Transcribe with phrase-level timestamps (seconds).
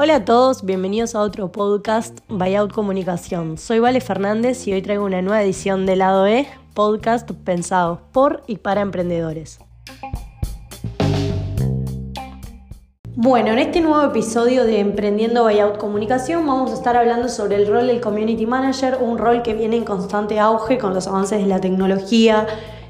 [0.00, 3.58] Hola a todos, bienvenidos a otro podcast Buyout Comunicación.
[3.58, 8.44] Soy Vale Fernández y hoy traigo una nueva edición de Lado E, podcast pensado por
[8.46, 9.58] y para emprendedores.
[13.16, 17.66] Bueno, en este nuevo episodio de Emprendiendo Buyout Comunicación vamos a estar hablando sobre el
[17.66, 21.48] rol del Community Manager, un rol que viene en constante auge con los avances de
[21.48, 22.46] la tecnología,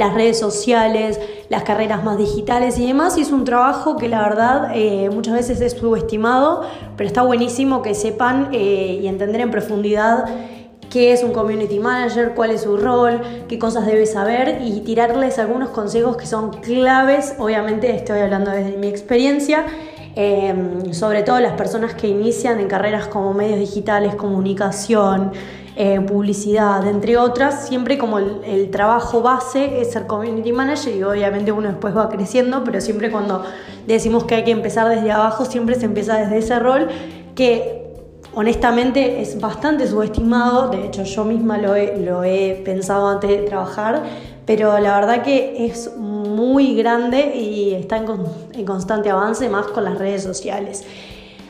[0.00, 3.18] las redes sociales, las carreras más digitales y demás.
[3.18, 6.62] Y es un trabajo que la verdad eh, muchas veces es subestimado,
[6.96, 10.24] pero está buenísimo que sepan eh, y entender en profundidad
[10.88, 15.38] qué es un community manager, cuál es su rol, qué cosas debe saber y tirarles
[15.38, 17.34] algunos consejos que son claves.
[17.38, 19.66] Obviamente estoy hablando desde mi experiencia.
[20.16, 20.52] Eh,
[20.90, 25.32] sobre todo las personas que inician en carreras como medios digitales, comunicación,
[25.76, 31.52] eh, publicidad, entre otras, siempre como el, trabajo base es ser community manager y obviamente
[31.52, 33.44] uno después va creciendo, pero siempre cuando
[33.86, 36.88] decimos que hay que empezar desde abajo, siempre se empieza desde ese rol
[37.36, 37.94] que
[38.34, 43.38] honestamente es bastante subestimado, de hecho yo misma lo he, lo he pensado antes de
[43.38, 44.02] trabajar,
[44.46, 48.06] pero la verdad que es muy grande y está en,
[48.54, 50.84] en constante avance más con las redes sociales.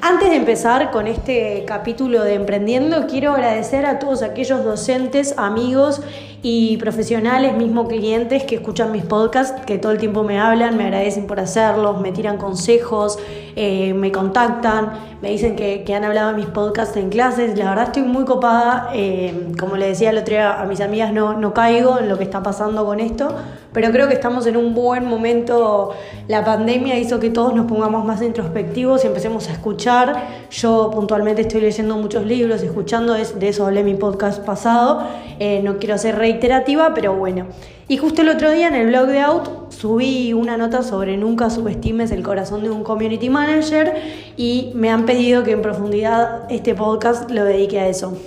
[0.00, 6.02] Antes de empezar con este capítulo de Emprendiendo, quiero agradecer a todos aquellos docentes, amigos
[6.42, 10.84] y profesionales, mismo clientes que escuchan mis podcasts, que todo el tiempo me hablan, me
[10.84, 13.18] agradecen por hacerlos, me tiran consejos,
[13.56, 17.56] eh, me contactan, me dicen que, han hablado de mis podcasts en clases.
[17.58, 21.12] La verdad estoy muy copada, eh, como le decía el otro día a mis amigas,
[21.12, 23.34] no, no caigo en lo que está pasando con esto,
[23.72, 25.94] pero creo que estamos en un buen momento.
[26.28, 30.46] La pandemia hizo que todos nos pongamos más introspectivos y empecemos a escuchar.
[30.50, 35.02] Yo puntualmente estoy leyendo muchos libros, escuchando, de eso hablé en mi podcast pasado.
[35.38, 37.46] Eh, no quiero ser rey pero bueno.
[37.88, 41.50] Y justo el otro día en el blog de Out subí una nota sobre nunca
[41.50, 43.94] subestimes el corazón de un community manager
[44.36, 48.18] y me han pedido que en profundidad este podcast lo dedique a eso.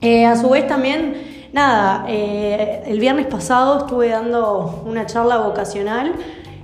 [0.00, 1.14] Eh, a su vez también,
[1.52, 6.12] nada, eh, el viernes pasado estuve dando una charla vocacional.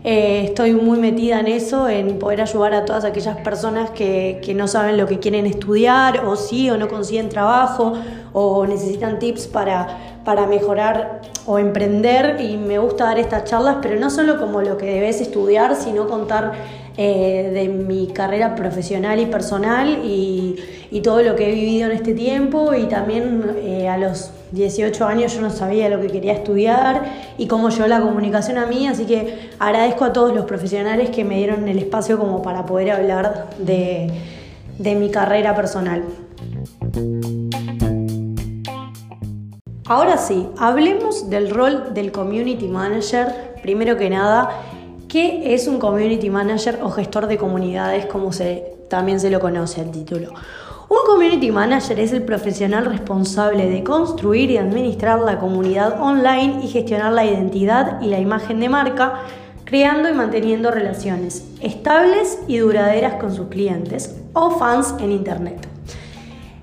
[0.05, 4.55] Eh, estoy muy metida en eso, en poder ayudar a todas aquellas personas que, que,
[4.55, 7.95] no saben lo que quieren estudiar, o sí, o no consiguen trabajo,
[8.33, 13.99] o necesitan tips para, para mejorar o emprender y me gusta dar estas charlas, pero
[13.99, 16.53] no solo como lo que debes estudiar, sino contar
[16.99, 22.13] eh, de mi carrera profesional y personal y, todo lo que he vivido en este
[22.13, 27.05] tiempo y también eh, a los 18 años yo no sabía lo que quería estudiar
[27.39, 31.25] y cómo llegó la comunicación a mí, así que agradezco a todos los profesionales que
[31.25, 34.11] me dieron el espacio como para poder hablar de
[34.95, 36.03] mi carrera personal.
[39.89, 43.55] Ahora sí, hablemos del rol del community manager.
[43.63, 44.51] Primero que nada,
[45.09, 49.81] ¿qué es un community manager o gestor de comunidades como se, también se lo conoce
[49.81, 50.35] el título?
[50.91, 56.69] Un community manager es el profesional responsable de construir y administrar la comunidad online y
[56.69, 59.21] gestionar la identidad y la imagen de marca,
[59.65, 65.78] creando y manteniendo relaciones estables y duraderas con sus clientes o fans en Internet.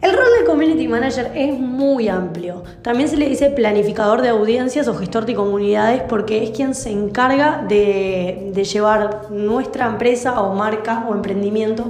[0.06, 2.62] El rol del community manager es muy amplio.
[2.84, 6.92] También se le dice planificador de audiencias o gestor de comunidades porque es quien se
[6.92, 11.90] encarga de, llevar nuestra empresa o marca o emprendimiento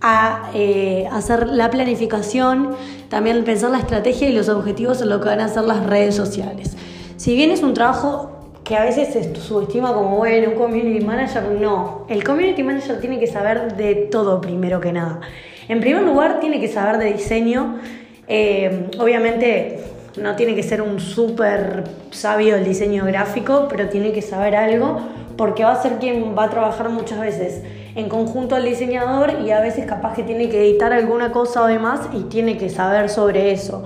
[0.00, 2.70] a eh, hacer la planificación,
[3.08, 6.16] también pensar la estrategia y los objetivos en lo que van a ser las redes
[6.16, 6.76] sociales.
[7.18, 8.32] Si bien es un trabajo
[8.64, 12.04] que a veces se subestima como, bueno, un community manager, no.
[12.08, 15.20] El community manager tiene que saber de todo primero que nada.
[15.68, 17.78] En primer lugar, tiene que saber de diseño.
[18.28, 19.80] Eh, obviamente
[20.20, 25.00] no tiene que ser un súper sabio del diseño gráfico, pero tiene que saber algo
[25.36, 27.62] porque va a ser quien va a trabajar muchas veces
[27.96, 31.66] en conjunto al diseñador y a veces capaz que tiene que editar alguna cosa o
[31.66, 33.84] demás y tiene que saber sobre eso.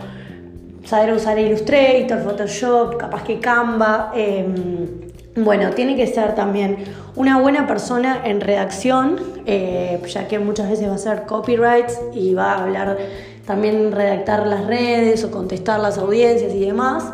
[0.84, 4.12] Saber usar Illustrator, Photoshop, capaz que Canva.
[4.14, 4.97] Em,
[5.44, 6.84] bueno, tiene que ser también
[7.16, 12.34] una buena persona en redacción, eh, ya que muchas veces va a ser copyrights y
[12.34, 12.98] va a hablar
[13.46, 17.12] también redactar las redes o contestar las audiencias y demás.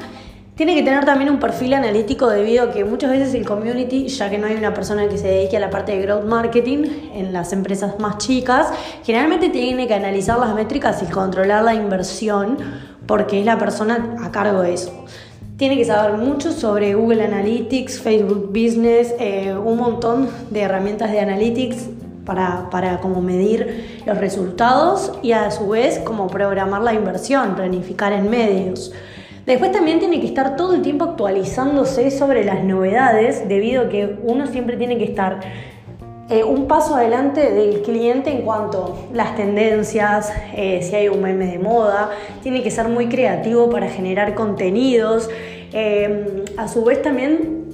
[0.56, 4.30] Tiene que tener también un perfil analítico debido a que muchas veces el community, ya
[4.30, 6.84] que no hay una persona que se dedique a la parte de growth marketing
[7.14, 8.68] en las empresas más chicas,
[9.02, 12.56] generalmente tiene que analizar las métricas y controlar la inversión
[13.06, 14.92] porque es la persona a cargo de eso.
[15.56, 21.20] Tiene que saber mucho sobre Google Analytics, Facebook Business, eh, un montón de herramientas de
[21.20, 21.90] Analytics
[22.24, 28.12] para, para como medir los resultados y a su vez como programar la inversión, planificar
[28.12, 28.92] en medios.
[29.46, 34.18] Después también tiene que estar todo el tiempo actualizándose sobre las novedades debido a que
[34.24, 35.38] uno siempre tiene que estar
[36.30, 41.20] eh, un paso adelante del cliente en cuanto a las tendencias, eh, si hay un
[41.20, 42.10] meme de moda,
[42.42, 45.28] tiene que ser muy creativo para generar contenidos.
[45.72, 47.64] Eh, a su vez también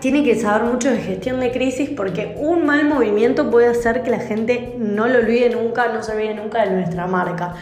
[0.00, 4.10] tiene que saber mucho de gestión de crisis porque un mal movimiento puede hacer que
[4.10, 7.54] la gente no lo olvide nunca, no se olvide nunca de nuestra marca.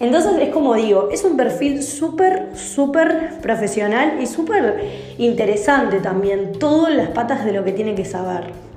[0.00, 4.80] Entonces es como digo, es un perfil súper, súper profesional y súper
[5.18, 8.71] interesante también, todas las patas de lo que tiene que saber.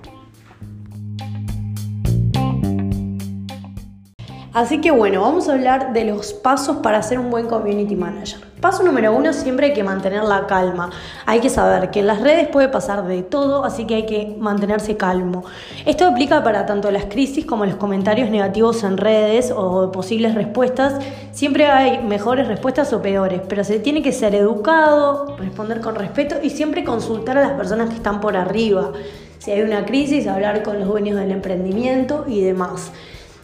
[4.55, 8.39] Así que bueno, vamos a hablar de los pasos para ser un buen community manager.
[8.61, 10.91] Paso número uno, siempre hay que mantener la calma.
[11.25, 14.33] Hay que saber que en las redes puede pasar de todo, así que hay que
[14.39, 15.43] mantenerse calmo.
[15.85, 21.03] Esto aplica para tanto las crisis como los comentarios negativos en redes o posibles respuestas.
[21.33, 26.37] Siempre hay mejores respuestas o peores, pero se tiene que ser educado, responder con respeto
[26.41, 28.93] y siempre consultar a las personas que están por arriba.
[29.37, 32.93] Si hay una crisis, hablar con los dueños del emprendimiento y demás.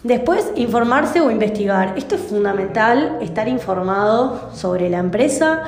[0.04, 1.94] Después, informarse o investigar.
[1.96, 5.62] Esto es fundamental, estar informado sobre la empresa,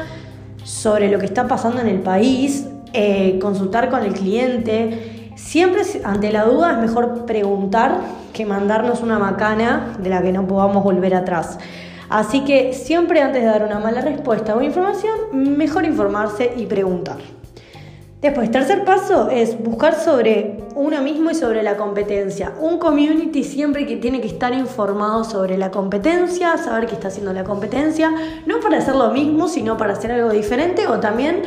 [0.63, 5.31] sobre lo que está pasando en el país, eh, consultar con el cliente.
[5.35, 7.99] Siempre ante la duda es mejor preguntar
[8.33, 11.59] que mandarnos una macana de la que no podamos volver atrás.
[12.09, 17.17] Así que siempre antes de dar una mala respuesta o información, mejor informarse y preguntar.
[18.23, 22.53] Después, tercer paso es buscar sobre uno mismo y sobre la competencia.
[22.57, 27.33] Un community siempre que tiene que estar informado sobre la competencia, saber qué está haciendo
[27.33, 28.13] la competencia,
[28.45, 31.41] no para hacer lo mismo, sino para hacer algo diferente o también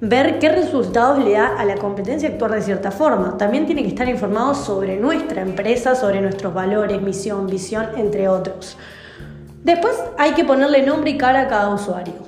[0.00, 3.38] ver qué resultados le da a la competencia actuar de cierta forma.
[3.38, 8.76] También tiene que estar informado sobre nuestra empresa, sobre nuestros valores, misión, visión, entre otros.
[9.62, 12.25] Después hay que ponerle nombre y cara a cada usuario.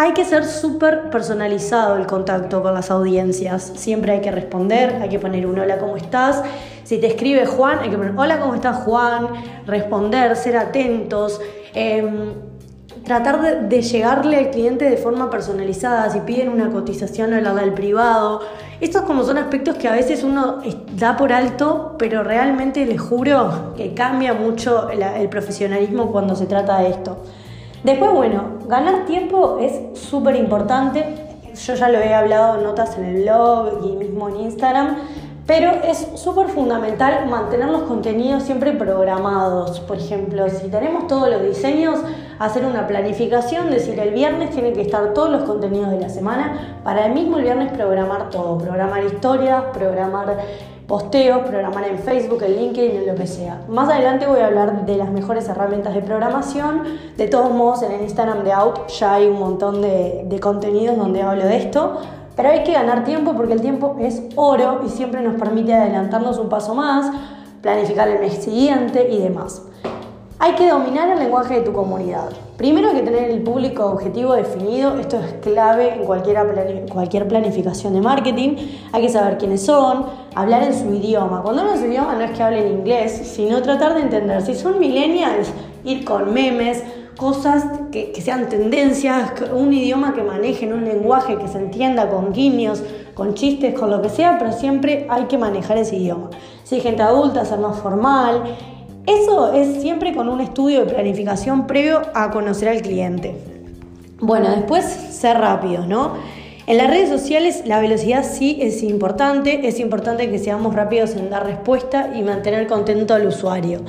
[0.00, 3.72] Hay que ser súper personalizado el contacto con las audiencias.
[3.74, 6.40] Siempre hay que responder, hay que poner un hola, ¿cómo estás?
[6.84, 9.26] Si te escribe Juan, hay que poner hola, ¿cómo estás Juan?
[9.66, 11.40] Responder, ser atentos.
[11.74, 12.32] Em,
[13.02, 18.42] tratar de, llegarle al cliente de forma personalizada, si piden una cotización, hablarle al privado.
[18.80, 20.60] Estos como son aspectos que a veces uno
[20.92, 26.82] da por alto, pero realmente les juro que cambia mucho el profesionalismo cuando se trata
[26.82, 27.16] de esto.
[27.82, 31.04] Después, bueno, ganar tiempo es súper importante.
[31.54, 34.96] Yo ya lo he hablado en notas en el blog y mismo en Instagram,
[35.46, 39.80] pero es súper fundamental mantener los contenidos siempre programados.
[39.80, 42.00] Por ejemplo, si tenemos todos los diseños,
[42.38, 46.80] hacer una planificación, decir el viernes tienen que estar todos los contenidos de la semana,
[46.84, 50.36] para el mismo viernes programar todo, programar historias, programar
[50.88, 53.60] posteos, programar en Facebook, en LinkedIn, en lo que sea.
[53.68, 56.82] Más adelante voy a hablar de las mejores herramientas de programación.
[57.16, 60.96] De todos modos, en el Instagram de Out ya hay un montón de, de contenidos
[60.96, 61.98] donde hablo de esto.
[62.34, 66.38] Pero hay que ganar tiempo porque el tiempo es oro y siempre nos permite adelantarnos
[66.38, 67.12] un paso más,
[67.60, 69.67] planificar el mes siguiente y demás.
[70.40, 72.30] Hay que dominar el lenguaje de tu comunidad.
[72.56, 78.00] Primero hay que tener el público objetivo definido, esto es clave en cualquier planificación de
[78.00, 78.54] marketing.
[78.92, 80.06] Hay que saber quiénes son,
[80.36, 81.42] hablar en su idioma.
[81.42, 84.40] Cuando hablo en su idioma no es que hablen inglés, sino tratar de entender.
[84.42, 85.50] Si son millennials,
[85.82, 86.84] ir con memes,
[87.16, 92.80] cosas que, sean tendencias, un idioma que manejen, un lenguaje que se entienda con guiños,
[93.14, 96.30] con chistes, con lo que sea, pero siempre hay que manejar ese idioma.
[96.62, 98.44] Si gente adulta, ser más formal
[99.08, 103.34] eso es siempre con un estudio de planificación previo a conocer al cliente.
[104.20, 106.14] Bueno, después ser rápido, ¿no?
[106.66, 111.30] En las redes sociales la velocidad sí es importante, es importante que seamos rápidos en
[111.30, 113.80] dar respuesta y mantener contento al usuario.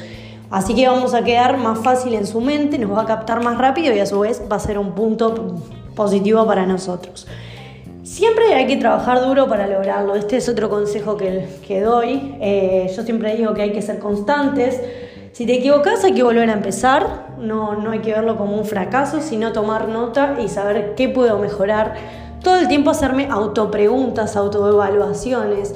[0.50, 3.58] Así que vamos a quedar más fácil en su mente, nos va a captar más
[3.58, 5.58] rápido y a su vez va a ser un punto
[5.96, 7.28] positivo para nosotros.
[8.04, 10.16] Siempre hay que trabajar duro para lograrlo.
[10.16, 12.36] Este es otro consejo que, doy.
[12.40, 14.82] Eh, yo siempre digo que hay que ser constantes
[15.39, 18.65] si te equivocas hay que volver a empezar, no, no hay que verlo como un
[18.65, 21.96] fracaso, sino tomar nota y saber qué puedo mejorar.
[22.43, 25.75] Todo el tiempo hacerme autopreguntas, autoevaluaciones.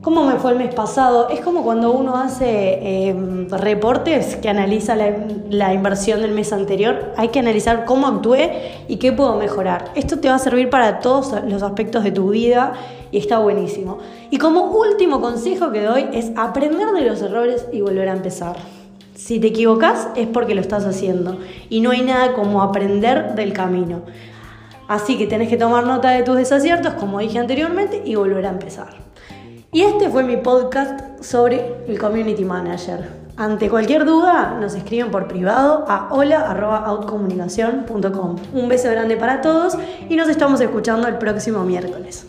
[0.00, 1.28] ¿Cómo me fue el mes pasado?
[1.28, 5.14] Es como cuando uno hace em, reportes que analiza la,
[5.50, 7.12] la, inversión del mes anterior.
[7.18, 9.90] Hay que analizar cómo actué y qué puedo mejorar.
[9.94, 12.72] Esto te va a servir para todos los aspectos de tu vida
[13.10, 13.98] y está buenísimo.
[14.30, 18.56] Y como último consejo que doy es aprender de los errores y volver a empezar.
[19.22, 21.38] Si te equivocas es porque lo estás haciendo
[21.70, 24.02] y no hay nada como aprender del camino.
[24.88, 28.48] Así que tenés que tomar nota de tus desaciertos, como dije anteriormente, y volver a
[28.48, 28.96] empezar.
[29.70, 33.10] Y este fue mi podcast sobre el Community Manager.
[33.36, 38.36] Ante cualquier duda, nos escriben por privado a hola.outcomunicación.com.
[38.54, 42.26] Un beso grande para todos y nos estamos escuchando el próximo miércoles.